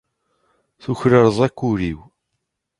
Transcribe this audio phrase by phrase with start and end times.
[0.81, 1.99] tuklaleḍ akk ul-iw.